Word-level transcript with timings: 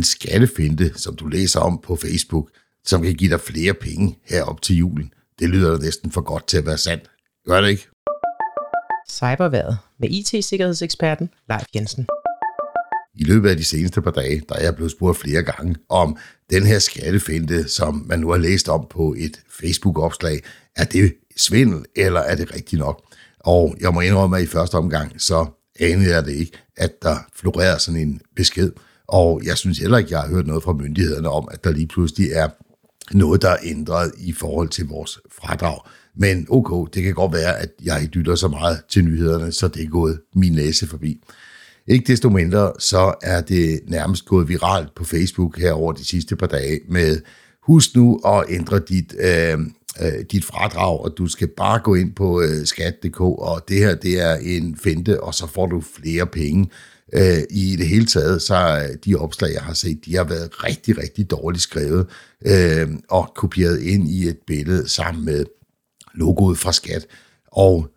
en 0.00 0.04
skattefinte, 0.04 0.92
som 0.96 1.16
du 1.16 1.26
læser 1.26 1.60
om 1.60 1.80
på 1.82 1.96
Facebook, 1.96 2.50
som 2.84 3.02
kan 3.02 3.14
give 3.14 3.30
dig 3.30 3.40
flere 3.40 3.74
penge 3.74 4.18
herop 4.24 4.62
til 4.62 4.76
julen. 4.76 5.12
Det 5.38 5.48
lyder 5.48 5.70
da 5.70 5.84
næsten 5.84 6.10
for 6.12 6.20
godt 6.20 6.46
til 6.48 6.58
at 6.58 6.66
være 6.66 6.78
sandt. 6.78 7.10
Gør 7.46 7.60
det 7.60 7.68
ikke? 7.68 7.88
Cyberværet 9.10 9.78
med 9.98 10.08
IT-sikkerhedseksperten 10.10 11.30
Leif 11.48 11.64
Jensen. 11.74 12.06
I 13.14 13.24
løbet 13.24 13.50
af 13.50 13.56
de 13.56 13.64
seneste 13.64 14.02
par 14.02 14.10
dage, 14.10 14.42
der 14.48 14.54
er 14.54 14.62
jeg 14.62 14.74
blevet 14.74 14.90
spurgt 14.90 15.18
flere 15.18 15.42
gange 15.42 15.76
om 15.88 16.16
den 16.50 16.66
her 16.66 16.78
skattefinte, 16.78 17.68
som 17.68 18.04
man 18.06 18.18
nu 18.18 18.30
har 18.30 18.38
læst 18.38 18.68
om 18.68 18.86
på 18.90 19.14
et 19.18 19.40
Facebook-opslag. 19.60 20.40
Er 20.76 20.84
det 20.84 21.14
svindel, 21.36 21.84
eller 21.96 22.20
er 22.20 22.34
det 22.34 22.54
rigtigt 22.54 22.80
nok? 22.80 23.02
Og 23.40 23.76
jeg 23.80 23.94
må 23.94 24.00
indrømme, 24.00 24.36
at 24.36 24.42
i 24.42 24.46
første 24.46 24.74
omgang, 24.74 25.20
så 25.22 25.46
anede 25.80 26.14
jeg 26.14 26.24
det 26.24 26.32
ikke, 26.32 26.58
at 26.76 27.02
der 27.02 27.16
florerede 27.34 27.80
sådan 27.80 28.00
en 28.00 28.20
besked. 28.36 28.72
Og 29.10 29.40
jeg 29.44 29.56
synes 29.58 29.78
heller 29.78 29.98
ikke, 29.98 30.10
jeg 30.10 30.20
har 30.20 30.28
hørt 30.28 30.46
noget 30.46 30.62
fra 30.62 30.72
myndighederne 30.72 31.28
om, 31.28 31.48
at 31.50 31.64
der 31.64 31.70
lige 31.70 31.86
pludselig 31.86 32.30
er 32.32 32.48
noget, 33.16 33.42
der 33.42 33.48
er 33.48 33.56
ændret 33.62 34.12
i 34.18 34.32
forhold 34.32 34.68
til 34.68 34.86
vores 34.86 35.18
fradrag. 35.42 35.80
Men 36.16 36.46
okay, 36.50 36.90
det 36.94 37.02
kan 37.02 37.14
godt 37.14 37.32
være, 37.32 37.58
at 37.58 37.70
jeg 37.84 38.02
ikke 38.02 38.14
lytter 38.14 38.34
så 38.34 38.48
meget 38.48 38.80
til 38.88 39.04
nyhederne, 39.04 39.52
så 39.52 39.68
det 39.68 39.84
er 39.84 39.88
gået 39.88 40.20
min 40.34 40.52
næse 40.52 40.86
forbi. 40.86 41.20
Ikke 41.86 42.12
desto 42.12 42.28
mindre, 42.28 42.72
så 42.78 43.14
er 43.22 43.40
det 43.40 43.80
nærmest 43.88 44.24
gået 44.24 44.48
viralt 44.48 44.94
på 44.94 45.04
Facebook 45.04 45.58
her 45.58 45.72
over 45.72 45.92
de 45.92 46.04
sidste 46.04 46.36
par 46.36 46.46
dage 46.46 46.80
med, 46.88 47.20
husk 47.62 47.96
nu 47.96 48.20
at 48.26 48.44
ændre 48.48 48.78
dit, 48.78 49.14
øh, 49.18 49.58
øh, 50.02 50.24
dit 50.32 50.44
fradrag, 50.44 51.00
og 51.04 51.14
du 51.18 51.26
skal 51.26 51.48
bare 51.48 51.78
gå 51.78 51.94
ind 51.94 52.14
på 52.14 52.42
øh, 52.42 52.66
skat.dk, 52.66 53.20
og 53.20 53.64
det 53.68 53.76
her, 53.76 53.94
det 53.94 54.20
er 54.20 54.34
en 54.34 54.76
finte, 54.76 55.22
og 55.22 55.34
så 55.34 55.46
får 55.46 55.66
du 55.66 55.80
flere 55.80 56.26
penge. 56.26 56.70
Øh, 57.12 57.42
I 57.50 57.76
det 57.76 57.88
hele 57.88 58.06
taget, 58.06 58.42
så 58.42 58.88
de 59.04 59.16
opslag, 59.16 59.52
jeg 59.54 59.62
har 59.62 59.74
set, 59.74 60.04
de 60.04 60.16
har 60.16 60.24
været 60.24 60.64
rigtig, 60.64 60.98
rigtig 60.98 61.30
dårligt 61.30 61.62
skrevet, 61.62 62.06
øh, 62.46 62.88
og 63.08 63.32
kopieret 63.34 63.80
ind 63.80 64.08
i 64.08 64.28
et 64.28 64.38
billede 64.46 64.88
sammen 64.88 65.24
med 65.24 65.44
logoet 66.14 66.58
fra 66.58 66.72
skat. 66.72 67.06
Og 67.46 67.88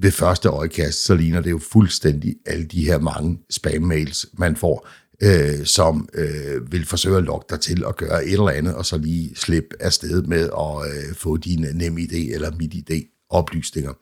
ved 0.00 0.10
første 0.10 0.48
øjekast, 0.48 1.04
så 1.04 1.14
ligner 1.14 1.40
det 1.40 1.50
jo 1.50 1.60
fuldstændig 1.72 2.34
alle 2.46 2.64
de 2.64 2.84
her 2.84 2.98
mange 2.98 3.38
spam-mails, 3.52 4.26
man 4.32 4.56
får, 4.56 4.88
øh, 5.22 5.66
som 5.66 6.08
øh, 6.14 6.72
vil 6.72 6.86
forsøge 6.86 7.16
at 7.16 7.24
lokke 7.24 7.46
dig 7.50 7.60
til 7.60 7.84
at 7.88 7.96
gøre 7.96 8.24
et 8.24 8.32
eller 8.32 8.48
andet, 8.48 8.74
og 8.74 8.86
så 8.86 8.98
lige 8.98 9.36
slippe 9.36 9.76
afsted 9.80 10.22
med 10.22 10.42
at 10.42 10.92
øh, 10.92 11.14
få 11.14 11.36
dine 11.36 11.72
nem 11.72 11.98
idé 11.98 12.34
eller 12.34 12.50
mit 12.58 12.74
idé 12.74 13.26
oplysninger. 13.30 13.92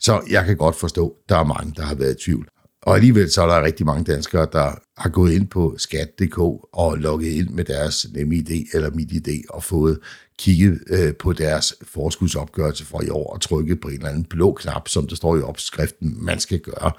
Så 0.00 0.20
jeg 0.30 0.44
kan 0.44 0.56
godt 0.56 0.76
forstå, 0.76 1.08
at 1.08 1.28
der 1.28 1.36
er 1.36 1.44
mange, 1.44 1.72
der 1.76 1.82
har 1.82 1.94
været 1.94 2.20
i 2.20 2.24
tvivl. 2.24 2.48
Og 2.82 2.94
alligevel 2.94 3.30
så 3.30 3.42
er 3.42 3.46
der 3.46 3.64
rigtig 3.64 3.86
mange 3.86 4.04
danskere, 4.04 4.46
der 4.52 4.72
har 4.98 5.08
gået 5.08 5.32
ind 5.32 5.48
på 5.48 5.74
skat.dk 5.78 6.38
og 6.72 6.96
logget 6.98 7.28
ind 7.28 7.48
med 7.48 7.64
deres 7.64 8.06
NemID 8.14 8.66
eller 8.74 8.90
MitID 8.90 9.42
og 9.50 9.64
fået 9.64 9.98
kigget 10.38 10.78
øh, 10.86 11.14
på 11.14 11.32
deres 11.32 11.74
forskudsopgørelse 11.82 12.84
for 12.84 13.02
i 13.02 13.08
år 13.08 13.32
og 13.34 13.40
trykket 13.40 13.80
på 13.80 13.88
en 13.88 13.94
eller 13.94 14.08
anden 14.08 14.24
blå 14.24 14.52
knap, 14.52 14.88
som 14.88 15.06
der 15.06 15.16
står 15.16 15.36
i 15.36 15.40
opskriften, 15.40 16.24
man 16.24 16.40
skal 16.40 16.58
gøre. 16.58 16.92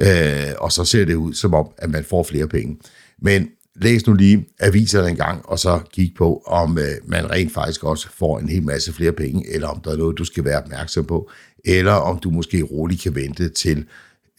Øh, 0.00 0.54
og 0.58 0.72
så 0.72 0.84
ser 0.84 1.04
det 1.04 1.14
ud 1.14 1.34
som 1.34 1.54
om, 1.54 1.68
at 1.78 1.90
man 1.90 2.04
får 2.04 2.22
flere 2.22 2.48
penge. 2.48 2.78
Men 3.22 3.48
læs 3.80 4.06
nu 4.06 4.12
lige 4.12 4.46
aviserne 4.60 5.08
en 5.08 5.16
gang, 5.16 5.46
og 5.46 5.58
så 5.58 5.80
kig 5.92 6.12
på, 6.16 6.42
om 6.46 6.78
øh, 6.78 6.84
man 7.04 7.30
rent 7.30 7.52
faktisk 7.52 7.84
også 7.84 8.08
får 8.10 8.38
en 8.38 8.48
hel 8.48 8.62
masse 8.62 8.92
flere 8.92 9.12
penge, 9.12 9.54
eller 9.54 9.68
om 9.68 9.80
der 9.80 9.90
er 9.92 9.96
noget, 9.96 10.18
du 10.18 10.24
skal 10.24 10.44
være 10.44 10.62
opmærksom 10.62 11.04
på, 11.04 11.30
eller 11.64 11.92
om 11.92 12.18
du 12.18 12.30
måske 12.30 12.62
roligt 12.62 13.02
kan 13.02 13.14
vente 13.14 13.48
til 13.48 13.78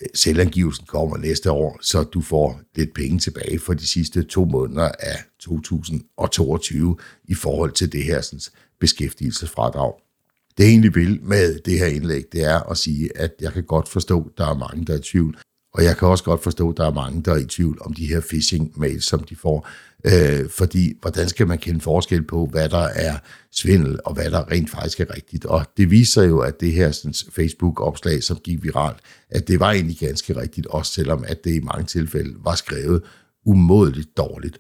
øh, 0.02 0.08
selvangivelsen 0.14 0.86
kommer 0.86 1.18
næste 1.18 1.52
år, 1.52 1.80
så 1.82 2.04
du 2.04 2.22
får 2.22 2.62
lidt 2.76 2.94
penge 2.94 3.20
tilbage 3.20 3.60
for 3.60 3.74
de 3.74 3.88
sidste 3.88 4.24
to 4.24 4.46
måneder 4.46 4.92
af 5.00 5.18
2022 5.40 6.98
i 7.26 7.34
forhold 7.34 7.72
til 7.72 7.92
det 7.92 8.04
her 8.04 8.22
sådan, 8.22 8.40
beskæftigelsesfradrag. 8.80 9.94
Det 10.58 10.64
jeg 10.64 10.72
egentlig 10.72 10.96
vil 10.96 11.20
med 11.24 11.60
det 11.60 11.80
her 11.80 11.86
indlæg, 11.86 12.24
det 12.32 12.44
er 12.44 12.60
at 12.72 12.78
sige, 12.78 13.18
at 13.18 13.32
jeg 13.42 13.54
kan 13.54 13.64
godt 13.64 13.90
forstå, 13.90 14.20
at 14.20 14.38
der 14.38 14.48
er 14.48 14.58
mange, 14.58 14.86
der 14.86 14.94
er 14.94 14.98
i 14.98 15.02
tvivl, 15.02 15.38
og 15.74 15.84
jeg 15.84 15.98
kan 15.98 16.08
også 16.08 16.24
godt 16.24 16.44
forstå, 16.44 16.70
at 16.70 16.78
der 16.78 16.86
er 16.86 16.94
mange, 16.94 17.22
der 17.24 17.32
er 17.34 17.38
i 17.38 17.46
tvivl 17.46 17.78
om 17.82 17.94
de 17.94 18.06
her 18.06 18.22
phishing-mails, 18.22 19.06
som 19.06 19.24
de 19.24 19.36
får. 19.36 19.68
Øh, 20.06 20.50
fordi, 20.50 20.94
hvordan 21.02 21.30
skal 21.30 21.48
man 21.48 21.58
kende 21.58 21.82
forskel 21.82 22.24
på, 22.24 22.46
hvad 22.46 22.70
der 22.70 22.88
er 22.88 23.16
svindel, 23.52 24.00
og 24.06 24.14
hvad 24.14 24.32
der 24.32 24.52
rent 24.52 24.70
faktisk 24.70 25.00
er 25.00 25.16
rigtigt? 25.16 25.46
Og 25.46 25.66
det 25.78 25.92
viser 25.92 26.24
jo, 26.24 26.40
at 26.40 26.62
det 26.62 26.72
her 26.72 26.92
sådan, 26.92 27.14
Facebook-opslag, 27.32 28.24
som 28.24 28.38
gik 28.38 28.64
viralt, 28.64 28.98
at 29.30 29.48
det 29.48 29.60
var 29.60 29.72
egentlig 29.72 29.98
ganske 29.98 30.36
rigtigt, 30.42 30.68
også 30.68 30.94
selvom 30.94 31.24
at 31.28 31.44
det 31.44 31.56
i 31.56 31.60
mange 31.60 31.86
tilfælde 31.86 32.36
var 32.44 32.56
skrevet 32.56 33.02
umådeligt 33.46 34.18
dårligt. 34.18 34.60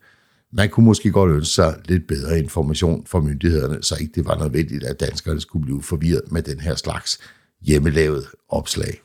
Man 0.54 0.70
kunne 0.70 0.86
måske 0.86 1.12
godt 1.12 1.32
ønske 1.32 1.54
sig 1.54 1.76
lidt 1.86 2.08
bedre 2.08 2.40
information 2.40 3.06
fra 3.06 3.20
myndighederne, 3.20 3.84
så 3.84 3.96
ikke 4.02 4.14
det 4.16 4.26
var 4.26 4.38
nødvendigt, 4.38 4.84
at 4.84 5.00
danskerne 5.00 5.42
skulle 5.42 5.66
blive 5.66 5.84
forvirret 5.84 6.32
med 6.32 6.42
den 6.42 6.60
her 6.60 6.76
slags 6.76 7.20
hjemmelavet 7.62 8.26
opslag. 8.50 9.02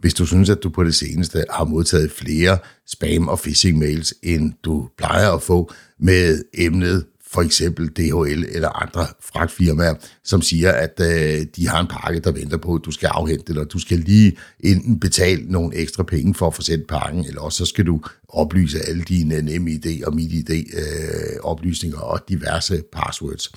Hvis 0.00 0.14
du 0.14 0.26
synes, 0.26 0.50
at 0.50 0.58
du 0.62 0.70
på 0.70 0.84
det 0.84 0.94
seneste 0.94 1.44
har 1.50 1.64
modtaget 1.64 2.12
flere 2.12 2.58
spam- 2.86 3.28
og 3.28 3.38
phishing-mails, 3.38 4.12
end 4.22 4.52
du 4.64 4.88
plejer 4.98 5.32
at 5.32 5.42
få 5.42 5.72
med 5.98 6.42
emnet 6.54 7.04
for 7.32 7.42
eksempel 7.42 7.88
DHL 7.88 8.44
eller 8.48 8.82
andre 8.82 9.06
fragtfirmaer, 9.20 9.94
som 10.24 10.42
siger, 10.42 10.72
at 10.72 11.00
øh, 11.00 11.46
de 11.56 11.68
har 11.68 11.80
en 11.80 11.86
pakke, 11.86 12.20
der 12.20 12.32
venter 12.32 12.56
på, 12.56 12.74
at 12.74 12.80
du 12.84 12.90
skal 12.90 13.06
afhente 13.06 13.44
eller 13.48 13.64
du 13.64 13.78
skal 13.78 13.98
lige 13.98 14.36
enten 14.60 15.00
betale 15.00 15.44
nogle 15.52 15.76
ekstra 15.76 16.02
penge 16.02 16.34
for 16.34 16.46
at 16.46 16.54
få 16.54 16.62
sendt 16.62 16.86
pakken, 16.86 17.24
eller 17.24 17.40
også 17.40 17.58
så 17.58 17.66
skal 17.66 17.86
du 17.86 18.00
oplyse 18.28 18.78
alle 18.80 19.02
dine 19.02 19.42
NemID 19.42 20.04
og 20.06 20.14
MitID 20.14 20.50
øh, 20.50 21.40
oplysninger 21.42 21.98
og 21.98 22.20
diverse 22.28 22.82
passwords. 22.92 23.52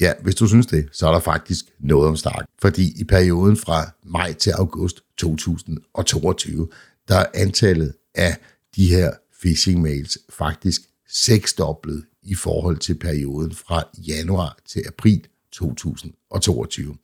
Ja, 0.00 0.12
hvis 0.22 0.34
du 0.34 0.46
synes 0.46 0.66
det, 0.66 0.88
så 0.92 1.08
er 1.08 1.12
der 1.12 1.20
faktisk 1.20 1.64
noget 1.80 2.08
om 2.08 2.16
snak. 2.16 2.44
Fordi 2.60 3.00
i 3.00 3.04
perioden 3.04 3.56
fra 3.56 3.90
maj 4.04 4.32
til 4.32 4.50
august 4.50 5.00
2022, 5.16 6.68
der 7.08 7.16
er 7.16 7.26
antallet 7.34 7.94
af 8.14 8.36
de 8.76 8.86
her 8.86 9.12
phishing-mails 9.44 10.16
faktisk 10.30 10.82
seksdoblet 11.08 12.04
i 12.22 12.34
forhold 12.34 12.78
til 12.78 12.98
perioden 12.98 13.54
fra 13.54 13.84
januar 13.98 14.58
til 14.68 14.84
april 14.88 15.26
2022. 15.52 16.96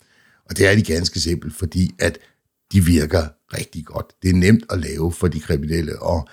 Og 0.45 0.57
det 0.57 0.67
er 0.67 0.75
de 0.75 0.83
ganske 0.83 1.21
simpelt, 1.21 1.55
fordi 1.55 1.95
at 1.99 2.19
de 2.73 2.85
virker 2.85 3.29
rigtig 3.55 3.85
godt. 3.85 4.07
Det 4.23 4.31
er 4.31 4.35
nemt 4.35 4.65
at 4.71 4.81
lave 4.81 5.13
for 5.13 5.29
de 5.29 5.41
kriminelle, 5.41 6.03
og 6.03 6.29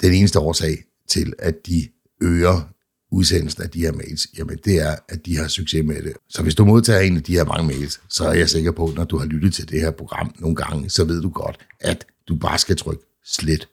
den 0.00 0.12
eneste 0.12 0.38
årsag 0.38 0.84
til, 1.08 1.32
at 1.38 1.66
de 1.66 1.88
øger 2.20 2.72
udsendelsen 3.12 3.62
af 3.62 3.70
de 3.70 3.80
her 3.80 3.92
mails, 3.92 4.26
jamen 4.38 4.58
det 4.64 4.80
er, 4.80 4.96
at 5.08 5.26
de 5.26 5.36
har 5.36 5.48
succes 5.48 5.84
med 5.84 6.02
det. 6.02 6.12
Så 6.28 6.42
hvis 6.42 6.54
du 6.54 6.64
modtager 6.64 7.00
en 7.00 7.16
af 7.16 7.22
de 7.22 7.32
her 7.32 7.44
mange 7.44 7.66
mails, 7.66 8.00
så 8.08 8.24
er 8.24 8.32
jeg 8.32 8.50
sikker 8.50 8.72
på, 8.72 8.88
at 8.88 8.94
når 8.94 9.04
du 9.04 9.18
har 9.18 9.26
lyttet 9.26 9.54
til 9.54 9.68
det 9.68 9.80
her 9.80 9.90
program 9.90 10.34
nogle 10.38 10.56
gange, 10.56 10.90
så 10.90 11.04
ved 11.04 11.22
du 11.22 11.30
godt, 11.30 11.66
at 11.80 12.06
du 12.28 12.36
bare 12.36 12.58
skal 12.58 12.76
trykke 12.76 13.02
slet. 13.24 13.68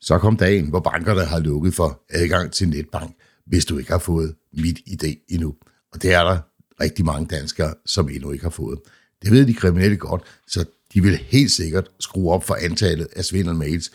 Så 0.00 0.18
kom 0.18 0.36
dagen, 0.36 0.68
hvor 0.68 0.80
bankerne 0.80 1.24
har 1.24 1.38
lukket 1.38 1.74
for 1.74 2.02
adgang 2.10 2.52
til 2.52 2.68
netbank, 2.68 3.16
hvis 3.46 3.64
du 3.64 3.78
ikke 3.78 3.90
har 3.90 3.98
fået 3.98 4.34
mit 4.52 4.78
idé 4.78 5.26
endnu. 5.28 5.54
Og 5.92 6.02
det 6.02 6.12
er 6.12 6.24
der 6.24 6.38
rigtig 6.80 7.04
mange 7.04 7.26
danskere, 7.26 7.74
som 7.86 8.08
endnu 8.08 8.30
ikke 8.30 8.44
har 8.44 8.50
fået. 8.50 8.78
Det 9.22 9.30
ved 9.30 9.46
de 9.46 9.54
kriminelle 9.54 9.96
godt, 9.96 10.22
så 10.46 10.64
de 10.94 11.02
vil 11.02 11.16
helt 11.16 11.52
sikkert 11.52 11.90
skrue 12.00 12.32
op 12.32 12.44
for 12.44 12.54
antallet 12.54 13.08
af 13.16 13.24
svindelmails 13.24 13.90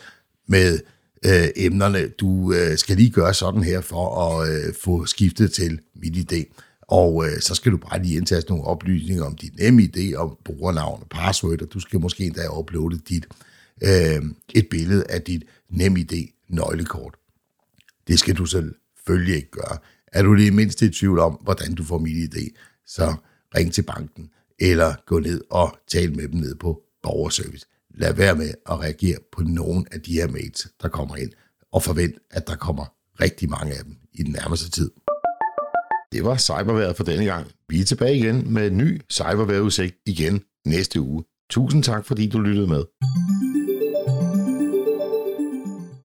med 0.48 0.78
øh, 1.24 1.48
emnerne. 1.56 2.08
Du 2.08 2.52
øh, 2.52 2.78
skal 2.78 2.96
lige 2.96 3.10
gøre 3.10 3.34
sådan 3.34 3.62
her 3.62 3.80
for 3.80 4.24
at 4.24 4.48
øh, 4.50 4.74
få 4.84 5.06
skiftet 5.06 5.52
til 5.52 5.80
mit 5.94 6.16
idé. 6.16 6.54
Og 6.82 7.26
øh, 7.26 7.40
så 7.40 7.54
skal 7.54 7.72
du 7.72 7.76
bare 7.76 8.02
lige 8.02 8.16
indtaste 8.16 8.50
nogle 8.50 8.64
oplysninger 8.64 9.24
om 9.24 9.36
dit 9.36 9.56
NemID, 9.58 10.16
og 10.16 10.38
brugernavn 10.44 11.02
og 11.02 11.08
password, 11.08 11.62
og 11.62 11.68
du 11.72 11.80
skal 11.80 12.00
måske 12.00 12.24
endda 12.24 12.58
uploade 12.58 12.98
dit, 13.08 13.26
øh, 13.82 14.22
et 14.54 14.68
billede 14.70 15.04
af 15.08 15.22
dit 15.22 15.44
NemID 15.70 16.28
nøglekort. 16.48 17.14
Det 18.08 18.18
skal 18.18 18.34
du 18.34 18.46
selvfølgelig 18.46 19.36
ikke 19.36 19.50
gøre. 19.50 19.78
Er 20.12 20.22
du 20.22 20.34
lige 20.34 20.50
mindst 20.50 20.82
i 20.82 20.90
tvivl 20.90 21.18
om, 21.18 21.38
hvordan 21.42 21.74
du 21.74 21.84
får 21.84 21.98
mit 21.98 22.16
ID, 22.16 22.50
så 22.86 23.14
ring 23.56 23.72
til 23.72 23.82
banken, 23.82 24.30
eller 24.58 24.94
gå 25.06 25.18
ned 25.18 25.40
og 25.50 25.78
tal 25.88 26.16
med 26.16 26.28
dem 26.28 26.40
ned 26.40 26.54
på 26.54 26.82
borgerservice 27.02 27.66
lad 27.96 28.14
være 28.14 28.34
med 28.34 28.50
at 28.70 28.80
reagere 28.80 29.18
på 29.32 29.42
nogen 29.42 29.86
af 29.92 30.00
de 30.00 30.12
her 30.12 30.28
mails, 30.28 30.68
der 30.82 30.88
kommer 30.88 31.16
ind, 31.16 31.30
og 31.72 31.82
forvent, 31.82 32.14
at 32.30 32.46
der 32.46 32.56
kommer 32.56 32.84
rigtig 33.20 33.50
mange 33.50 33.74
af 33.74 33.84
dem 33.84 33.96
i 34.12 34.22
den 34.22 34.32
nærmeste 34.32 34.70
tid. 34.70 34.90
Det 36.12 36.24
var 36.24 36.36
cyberværet 36.36 36.96
for 36.96 37.04
denne 37.04 37.24
gang. 37.24 37.46
Vi 37.68 37.80
er 37.80 37.84
tilbage 37.84 38.16
igen 38.16 38.52
med 38.54 38.66
en 38.66 38.76
ny 38.76 39.00
cyberværetudsigt 39.12 39.96
igen 40.06 40.42
næste 40.66 41.00
uge. 41.00 41.24
Tusind 41.50 41.82
tak, 41.82 42.04
fordi 42.04 42.28
du 42.28 42.38
lyttede 42.40 42.66
med. 42.66 42.84